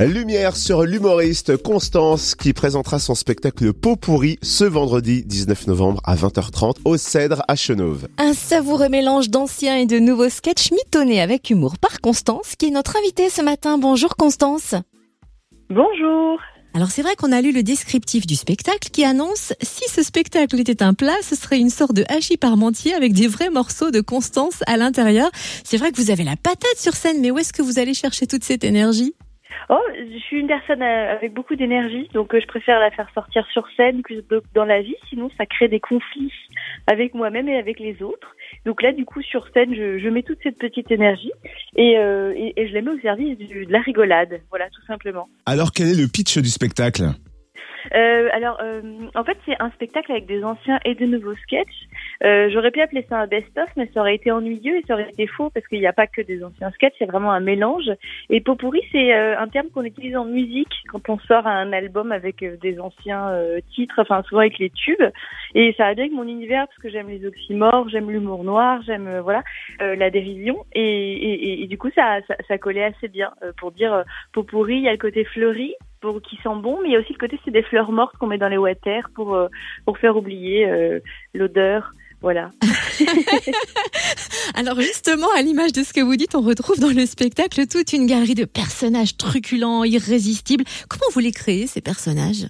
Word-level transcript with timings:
Lumière 0.00 0.56
sur 0.56 0.84
l'humoriste 0.84 1.56
Constance 1.56 2.36
qui 2.36 2.52
présentera 2.52 3.00
son 3.00 3.16
spectacle 3.16 3.72
Pot 3.72 3.96
pourri 3.96 4.38
ce 4.42 4.62
vendredi 4.62 5.24
19 5.26 5.66
novembre 5.66 6.00
à 6.04 6.14
20h30 6.14 6.76
au 6.84 6.96
Cèdre 6.96 7.42
à 7.48 7.56
Chenauve. 7.56 8.06
Un 8.16 8.32
savoureux 8.32 8.88
mélange 8.88 9.28
d'anciens 9.28 9.74
et 9.74 9.86
de 9.86 9.98
nouveaux 9.98 10.28
sketchs 10.28 10.70
mitonnés 10.70 11.20
avec 11.20 11.50
humour 11.50 11.78
par 11.78 12.00
Constance 12.00 12.54
qui 12.56 12.66
est 12.66 12.70
notre 12.70 12.96
invitée 12.96 13.28
ce 13.28 13.42
matin. 13.42 13.76
Bonjour 13.76 14.14
Constance. 14.14 14.76
Bonjour. 15.68 16.38
Alors 16.74 16.92
c'est 16.92 17.02
vrai 17.02 17.16
qu'on 17.16 17.32
a 17.32 17.40
lu 17.40 17.50
le 17.50 17.64
descriptif 17.64 18.24
du 18.24 18.36
spectacle 18.36 18.90
qui 18.92 19.04
annonce 19.04 19.52
si 19.62 19.82
ce 19.90 20.04
spectacle 20.04 20.60
était 20.60 20.80
un 20.80 20.94
plat, 20.94 21.16
ce 21.22 21.34
serait 21.34 21.58
une 21.58 21.70
sorte 21.70 21.94
de 21.94 22.04
hachis 22.08 22.36
parmentier 22.36 22.94
avec 22.94 23.14
des 23.14 23.26
vrais 23.26 23.50
morceaux 23.50 23.90
de 23.90 24.00
Constance 24.00 24.62
à 24.68 24.76
l'intérieur. 24.76 25.28
C'est 25.64 25.76
vrai 25.76 25.90
que 25.90 26.00
vous 26.00 26.12
avez 26.12 26.22
la 26.22 26.36
patate 26.36 26.76
sur 26.76 26.94
scène, 26.94 27.20
mais 27.20 27.32
où 27.32 27.38
est-ce 27.38 27.52
que 27.52 27.62
vous 27.62 27.80
allez 27.80 27.94
chercher 27.94 28.28
toute 28.28 28.44
cette 28.44 28.62
énergie? 28.62 29.12
Oh, 29.68 29.80
je 29.94 30.18
suis 30.18 30.40
une 30.40 30.46
personne 30.46 30.82
euh, 30.82 31.12
avec 31.12 31.34
beaucoup 31.34 31.56
d'énergie, 31.56 32.08
donc 32.12 32.34
euh, 32.34 32.40
je 32.40 32.46
préfère 32.46 32.80
la 32.80 32.90
faire 32.90 33.08
sortir 33.14 33.46
sur 33.52 33.68
scène 33.76 34.02
que 34.02 34.14
dans 34.54 34.64
la 34.64 34.82
vie, 34.82 34.96
sinon 35.08 35.30
ça 35.36 35.46
crée 35.46 35.68
des 35.68 35.80
conflits 35.80 36.32
avec 36.86 37.14
moi-même 37.14 37.48
et 37.48 37.56
avec 37.56 37.78
les 37.78 38.02
autres. 38.02 38.34
Donc 38.64 38.82
là, 38.82 38.92
du 38.92 39.04
coup, 39.04 39.22
sur 39.22 39.46
scène, 39.52 39.74
je, 39.74 40.08
mets 40.08 40.22
toute 40.22 40.38
cette 40.42 40.58
petite 40.58 40.90
énergie 40.90 41.32
et, 41.76 41.98
euh, 41.98 42.32
je 42.56 42.72
la 42.72 42.82
mets 42.82 42.90
au 42.90 43.00
service 43.00 43.38
de 43.38 43.70
la 43.70 43.80
rigolade, 43.80 44.40
voilà, 44.50 44.68
tout 44.70 44.84
simplement. 44.86 45.28
Alors 45.46 45.72
quel 45.72 45.88
est 45.88 46.00
le 46.00 46.08
pitch 46.08 46.38
du 46.38 46.48
spectacle? 46.48 47.04
Euh, 47.94 48.28
alors, 48.32 48.58
euh, 48.62 48.82
en 49.14 49.24
fait, 49.24 49.38
c'est 49.46 49.56
un 49.60 49.70
spectacle 49.70 50.12
avec 50.12 50.26
des 50.26 50.44
anciens 50.44 50.78
et 50.84 50.94
de 50.94 51.06
nouveaux 51.06 51.34
sketchs. 51.36 51.88
Euh, 52.24 52.48
J'aurais 52.50 52.70
pu 52.70 52.80
appeler 52.80 53.04
ça 53.08 53.18
un 53.18 53.26
best-of, 53.26 53.68
mais 53.76 53.88
ça 53.94 54.00
aurait 54.00 54.14
été 54.14 54.30
ennuyeux 54.30 54.76
et 54.76 54.84
ça 54.86 54.94
aurait 54.94 55.08
été 55.10 55.26
faux 55.26 55.50
parce 55.50 55.66
qu'il 55.66 55.80
n'y 55.80 55.86
a 55.86 55.92
pas 55.92 56.06
que 56.06 56.22
des 56.22 56.42
anciens 56.44 56.70
sketchs, 56.72 57.00
a 57.00 57.06
vraiment 57.06 57.32
un 57.32 57.40
mélange. 57.40 57.90
Et 58.30 58.40
pot 58.40 58.56
pourri, 58.56 58.82
c'est 58.92 59.14
euh, 59.14 59.38
un 59.38 59.48
terme 59.48 59.68
qu'on 59.70 59.84
utilise 59.84 60.16
en 60.16 60.24
musique 60.24 60.72
quand 60.88 61.08
on 61.08 61.18
sort 61.20 61.46
un 61.46 61.72
album 61.72 62.12
avec 62.12 62.42
euh, 62.42 62.56
des 62.56 62.80
anciens 62.80 63.30
euh, 63.30 63.60
titres, 63.74 63.96
enfin 63.98 64.22
souvent 64.28 64.40
avec 64.40 64.58
les 64.58 64.70
tubes. 64.70 65.10
Et 65.54 65.74
ça 65.76 65.84
va 65.84 65.94
bien 65.94 66.04
avec 66.04 66.14
mon 66.14 66.26
univers 66.26 66.66
parce 66.66 66.78
que 66.78 66.90
j'aime 66.90 67.08
les 67.08 67.24
oxymores, 67.26 67.88
j'aime 67.88 68.10
l'humour 68.10 68.44
noir, 68.44 68.82
j'aime 68.86 69.20
voilà 69.20 69.42
la 69.80 70.10
dérision. 70.10 70.64
Et, 70.72 70.82
et, 70.82 71.62
et, 71.62 71.66
du 71.66 71.78
coup, 71.78 71.90
ça, 71.94 72.20
ça, 72.26 72.34
ça 72.46 72.58
collait 72.58 72.84
assez 72.84 73.08
bien 73.08 73.32
pour 73.58 73.72
dire 73.72 74.04
pot 74.32 74.42
pourri. 74.42 74.76
Il 74.76 74.82
y 74.82 74.88
a 74.88 74.92
le 74.92 74.98
côté 74.98 75.24
fleuri 75.24 75.74
pour 76.00 76.20
qui 76.22 76.36
sent 76.36 76.56
bon, 76.62 76.78
mais 76.82 76.88
il 76.88 76.92
y 76.92 76.96
a 76.96 77.00
aussi 77.00 77.12
le 77.12 77.18
côté 77.18 77.38
c'est 77.44 77.50
des 77.50 77.62
fleurs 77.62 77.92
mortes 77.92 78.16
qu'on 78.18 78.26
met 78.26 78.38
dans 78.38 78.48
les 78.48 78.58
water 78.58 79.08
pour 79.14 79.34
euh, 79.34 79.48
pour 79.84 79.98
faire 79.98 80.16
oublier 80.16 80.68
euh, 80.68 81.00
l'odeur. 81.34 81.92
Voilà. 82.20 82.50
Alors 84.54 84.80
justement, 84.80 85.28
à 85.36 85.42
l'image 85.42 85.72
de 85.72 85.84
ce 85.84 85.92
que 85.92 86.00
vous 86.00 86.16
dites, 86.16 86.34
on 86.34 86.40
retrouve 86.40 86.80
dans 86.80 86.90
le 86.90 87.06
spectacle 87.06 87.66
toute 87.68 87.92
une 87.92 88.06
galerie 88.06 88.34
de 88.34 88.44
personnages 88.44 89.16
truculents, 89.16 89.84
irrésistibles. 89.84 90.64
Comment 90.88 91.10
vous 91.12 91.20
les 91.20 91.30
créez, 91.30 91.68
ces 91.68 91.80
personnages? 91.80 92.48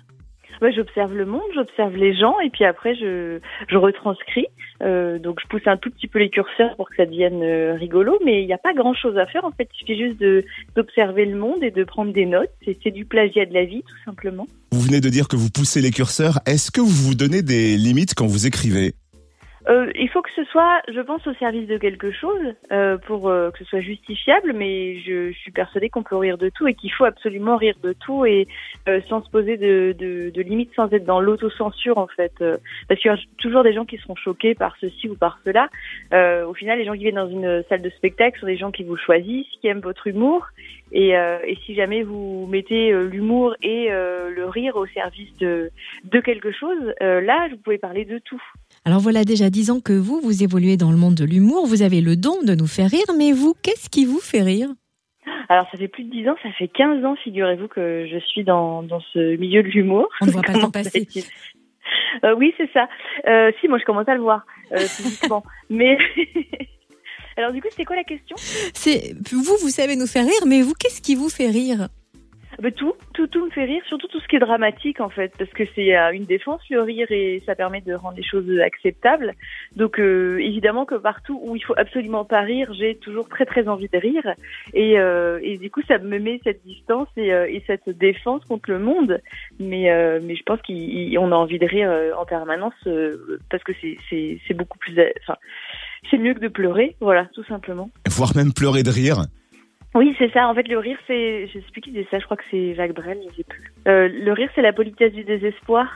Ouais, 0.62 0.72
j'observe 0.72 1.14
le 1.14 1.26
monde, 1.26 1.42
j'observe 1.54 1.94
les 1.96 2.14
gens, 2.16 2.38
et 2.40 2.50
puis 2.50 2.64
après 2.64 2.94
je 2.94 3.38
je 3.68 3.76
retranscris. 3.76 4.46
Euh, 4.82 5.18
donc 5.18 5.40
je 5.42 5.48
pousse 5.48 5.66
un 5.66 5.76
tout 5.76 5.90
petit 5.90 6.06
peu 6.06 6.18
les 6.18 6.30
curseurs 6.30 6.76
pour 6.76 6.88
que 6.88 6.96
ça 6.96 7.06
devienne 7.06 7.42
euh, 7.42 7.74
rigolo, 7.74 8.18
mais 8.24 8.42
il 8.42 8.46
n'y 8.46 8.52
a 8.52 8.58
pas 8.58 8.74
grand 8.74 8.94
chose 8.94 9.16
à 9.18 9.26
faire 9.26 9.44
en 9.44 9.50
fait. 9.50 9.68
Il 9.74 9.78
suffit 9.78 9.98
juste 9.98 10.24
d'observer 10.76 11.26
le 11.26 11.36
monde 11.36 11.62
et 11.62 11.70
de 11.70 11.84
prendre 11.84 12.12
des 12.12 12.26
notes. 12.26 12.50
C'est 12.64 12.90
du 12.90 13.04
plagiat 13.04 13.46
de 13.46 13.54
la 13.54 13.64
vie 13.64 13.82
tout 13.82 14.04
simplement. 14.04 14.46
Vous 14.72 14.80
venez 14.80 15.00
de 15.00 15.08
dire 15.08 15.28
que 15.28 15.36
vous 15.36 15.50
poussez 15.50 15.80
les 15.80 15.90
curseurs. 15.90 16.38
Est-ce 16.46 16.70
que 16.70 16.80
vous 16.80 17.08
vous 17.08 17.14
donnez 17.14 17.42
des 17.42 17.76
limites 17.76 18.14
quand 18.14 18.26
vous 18.26 18.46
écrivez? 18.46 18.94
Euh, 19.69 19.91
il 19.94 20.08
faut 20.08 20.22
que 20.22 20.30
ce 20.34 20.44
soit, 20.44 20.80
je 20.88 21.00
pense, 21.00 21.27
au 21.27 21.34
service 21.34 21.69
de 21.69 21.77
quelque 21.77 22.11
chose 22.11 22.55
euh, 22.72 22.97
pour 22.97 23.28
euh, 23.28 23.50
que 23.50 23.58
ce 23.58 23.64
soit 23.66 23.80
justifiable, 23.80 24.52
mais 24.55 24.98
je, 25.00 25.30
je 25.30 25.38
suis 25.38 25.50
persuadée 25.50 25.91
qu'on 25.91 26.02
peut 26.02 26.16
rire 26.16 26.38
de 26.38 26.48
tout 26.48 26.66
et 26.66 26.75
qu'il 26.75 26.91
faut 26.92 27.05
absolument 27.05 27.56
rire 27.56 27.77
de 27.83 27.92
tout 27.92 28.25
et 28.25 28.48
euh, 28.88 29.00
sans 29.08 29.22
se 29.22 29.30
poser 29.30 29.58
de, 29.58 29.94
de, 29.98 30.30
de 30.30 30.42
limites, 30.42 30.72
sans 30.75 30.91
être 30.92 31.05
dans 31.05 31.20
l'autocensure 31.20 31.98
en 31.98 32.06
fait. 32.06 32.33
Euh, 32.41 32.56
parce 32.88 33.00
qu'il 33.00 33.10
y 33.10 33.14
a 33.14 33.19
toujours 33.38 33.62
des 33.62 33.75
gens 33.75 33.84
qui 33.84 33.98
seront 33.98 34.16
choqués 34.16 34.55
par 34.55 34.75
ceci 34.80 35.09
ou 35.09 35.16
par 35.16 35.38
cela. 35.44 35.69
Euh, 36.15 36.47
au 36.47 36.54
final, 36.54 36.78
les 36.78 36.87
gens 36.87 36.94
qui 36.94 37.00
viennent 37.00 37.16
dans 37.16 37.28
une 37.28 37.62
salle 37.69 37.82
de 37.82 37.91
spectacle 37.91 38.41
sont 38.41 38.47
des 38.47 38.56
gens 38.56 38.71
qui 38.71 38.84
vous 38.84 38.97
choisissent, 38.97 39.47
qui 39.60 39.69
aiment 39.69 39.81
votre 39.81 40.06
humour. 40.06 40.47
Et, 40.93 41.16
euh, 41.16 41.38
et 41.47 41.56
si 41.66 41.75
jamais 41.75 42.03
vous 42.03 42.47
mettez 42.49 42.93
euh, 42.93 43.09
l'humour 43.09 43.54
et 43.62 43.91
euh, 43.91 44.31
le 44.31 44.47
rire 44.47 44.76
au 44.76 44.87
service 44.87 45.34
de, 45.38 45.71
de 46.04 46.21
quelque 46.21 46.50
chose, 46.53 46.94
euh, 47.03 47.21
là, 47.21 47.49
vous 47.50 47.59
pouvez 47.59 47.78
parler 47.78 48.04
de 48.04 48.19
tout. 48.19 48.43
Alors 48.84 49.00
voilà 49.00 49.25
déjà 49.25 49.50
dix 49.50 49.71
ans 49.71 49.81
que 49.81 49.93
vous, 49.93 50.21
vous 50.21 50.43
évoluez 50.43 50.77
dans 50.77 50.91
le 50.91 50.97
monde 50.97 51.15
de 51.15 51.25
l'humour, 51.25 51.66
vous 51.66 51.82
avez 51.82 52.00
le 52.00 52.16
don 52.16 52.43
de 52.43 52.54
nous 52.54 52.66
faire 52.66 52.91
rire, 52.91 53.15
mais 53.16 53.32
vous, 53.32 53.54
qu'est-ce 53.62 53.91
qui 53.91 54.04
vous 54.04 54.21
fait 54.21 54.43
rire? 54.43 54.69
Alors, 55.50 55.66
ça 55.71 55.78
fait 55.78 55.88
plus 55.88 56.04
de 56.04 56.10
10 56.10 56.28
ans, 56.28 56.37
ça 56.43 56.50
fait 56.53 56.69
15 56.69 57.04
ans, 57.04 57.16
figurez-vous, 57.16 57.69
que 57.69 58.06
je 58.10 58.19
suis 58.19 58.44
dans, 58.44 58.82
dans 58.82 59.00
ce 59.12 59.37
milieu 59.37 59.62
de 59.62 59.69
l'humour. 59.69 60.09
On 60.21 60.27
ne 60.27 60.31
voit 60.31 60.43
pas 60.43 60.53
le 60.53 60.60
temps 60.60 60.71
passer. 60.71 61.06
Euh, 62.25 62.34
oui, 62.34 62.54
c'est 62.56 62.71
ça. 62.72 62.88
Euh, 63.27 63.50
si, 63.60 63.69
moi, 63.69 63.78
je 63.78 63.84
commence 63.84 64.09
à 64.09 64.15
le 64.15 64.21
voir, 64.21 64.44
euh, 64.72 64.78
physiquement. 64.78 65.43
Mais, 65.71 65.98
alors, 67.38 67.53
du 67.53 67.62
coup, 67.62 67.69
c'était 67.71 67.84
quoi 67.84 67.97
la 67.97 68.04
question? 68.04 68.37
C'est 68.37 69.15
vous, 69.32 69.43
vous 69.60 69.69
savez 69.71 69.97
nous 69.97 70.06
faire 70.06 70.25
rire, 70.25 70.44
mais 70.47 70.60
vous, 70.62 70.75
qu'est-ce 70.78 71.00
qui 71.00 71.15
vous 71.15 71.28
fait 71.31 71.49
rire? 71.49 71.88
Bah, 72.60 72.72
Tout, 72.72 72.94
tout, 73.15 73.28
tout 73.28 73.44
me 73.44 73.50
fait 73.50 73.66
rire, 73.66 73.82
surtout 73.87 74.09
tout 74.09 74.19
ce 74.19 74.26
qui 74.26 74.34
est 74.34 74.41
dramatique, 74.41 75.00
en 75.00 75.09
fait, 75.10 75.32
parce 75.38 75.50
que 75.50 75.62
c'est 75.77 75.97
euh, 75.97 76.10
une 76.10 76.25
défense, 76.25 76.60
le 76.71 76.82
rire, 76.82 77.06
et 77.10 77.41
ça 77.47 77.54
permet 77.54 77.81
de 77.82 77.94
rendre 77.94 78.16
les 78.16 78.25
choses 78.25 78.50
acceptables. 78.59 79.34
Donc, 79.77 80.00
euh, 80.00 80.38
évidemment 80.41 80.84
que 80.84 80.97
partout 80.97 81.38
où 81.41 81.54
il 81.54 81.62
faut 81.62 81.75
absolument 81.77 82.25
pas 82.25 82.41
rire, 82.41 82.72
j'ai 82.75 82.97
toujours 82.97 83.28
très, 83.28 83.47
très 83.47 83.69
envie 83.69 83.87
de 83.88 83.98
rire. 83.98 84.34
Et, 84.75 84.98
euh, 84.98 85.38
et 85.41 85.56
du 85.59 85.71
coup, 85.71 85.82
ça 85.87 85.98
me 85.98 86.19
met 86.19 86.41
cette 86.43 86.65
distance 86.66 87.06
et, 87.16 87.32
euh, 87.32 87.47
et 87.48 87.62
cette 87.69 87.88
défense 87.91 88.44
contre 88.47 88.71
le 88.72 88.81
monde. 88.81 89.21
Mais, 89.60 89.93
euh, 89.93 90.19
mais 90.21 90.34
je 90.34 90.43
pense 90.43 90.59
qu'on 90.62 91.32
a 91.32 91.37
envie 91.37 91.60
de 91.60 91.66
rire 91.66 91.93
en 92.19 92.25
permanence 92.25 92.75
euh, 92.88 93.38
parce 93.53 93.62
que 93.62 93.72
c'est- 93.81 93.98
c'est 94.10 94.41
c'est 94.48 94.54
beaucoup 94.54 94.78
plus... 94.78 94.97
Enfin, 95.21 95.37
c'est 96.10 96.19
mieux 96.19 96.34
que 96.34 96.41
de 96.41 96.48
pleurer, 96.48 96.97
voilà, 97.00 97.26
tout 97.34 97.44
simplement. 97.44 97.91
Voire 98.09 98.34
même 98.36 98.53
pleurer 98.53 98.82
de 98.82 98.91
rire 98.91 99.22
Oui, 99.94 100.14
c'est 100.19 100.32
ça. 100.32 100.48
En 100.48 100.54
fait, 100.54 100.69
le 100.69 100.78
rire, 100.78 100.98
c'est... 101.06 101.47
Je 101.48 101.54
sais 101.54 101.70
plus 101.72 101.81
qui 101.81 101.91
disait 101.91 102.06
ça, 102.10 102.19
je 102.19 102.25
crois 102.25 102.36
que 102.36 102.44
c'est 102.50 102.75
Jacques 102.75 102.94
Brel, 102.94 103.19
je 103.31 103.36
sais 103.36 103.44
plus. 103.44 103.72
Euh, 103.86 104.09
le 104.09 104.32
rire, 104.32 104.50
c'est 104.54 104.62
la 104.62 104.72
politesse 104.72 105.12
du 105.12 105.25
désespoir. 105.25 105.86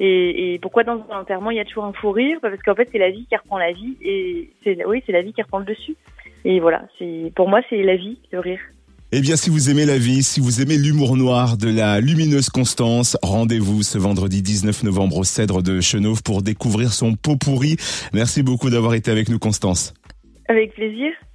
Et, 0.00 0.54
et 0.54 0.58
pourquoi 0.58 0.82
dans 0.82 1.04
un 1.10 1.20
enterrement, 1.20 1.50
il 1.50 1.56
y 1.56 1.60
a 1.60 1.64
toujours 1.64 1.84
un 1.84 1.92
fou 1.92 2.10
rire? 2.10 2.38
Parce 2.42 2.60
qu'en 2.62 2.74
fait, 2.74 2.88
c'est 2.90 2.98
la 2.98 3.10
vie 3.10 3.26
qui 3.28 3.36
reprend 3.36 3.58
la 3.58 3.72
vie. 3.72 3.96
Et 4.02 4.50
c'est 4.64 4.84
oui, 4.84 5.02
c'est 5.06 5.12
la 5.12 5.22
vie 5.22 5.32
qui 5.32 5.42
reprend 5.42 5.60
le 5.60 5.64
dessus. 5.64 5.96
Et 6.44 6.60
voilà, 6.60 6.82
c'est 6.98 7.32
pour 7.36 7.48
moi, 7.48 7.60
c'est 7.70 7.82
la 7.82 7.96
vie, 7.96 8.18
le 8.32 8.40
rire. 8.40 8.60
Eh 9.16 9.20
bien, 9.20 9.36
si 9.36 9.48
vous 9.48 9.70
aimez 9.70 9.86
la 9.86 9.96
vie, 9.96 10.24
si 10.24 10.40
vous 10.40 10.60
aimez 10.60 10.76
l'humour 10.76 11.16
noir 11.16 11.56
de 11.56 11.68
la 11.68 12.00
lumineuse 12.00 12.48
Constance, 12.48 13.16
rendez-vous 13.22 13.84
ce 13.84 13.96
vendredi 13.96 14.42
19 14.42 14.82
novembre 14.82 15.18
au 15.18 15.22
Cèdre 15.22 15.62
de 15.62 15.80
Chenauve 15.80 16.24
pour 16.24 16.42
découvrir 16.42 16.92
son 16.92 17.14
pot 17.14 17.36
pourri. 17.36 17.76
Merci 18.12 18.42
beaucoup 18.42 18.70
d'avoir 18.70 18.94
été 18.94 19.12
avec 19.12 19.28
nous, 19.28 19.38
Constance. 19.38 19.94
Avec 20.48 20.74
plaisir. 20.74 21.12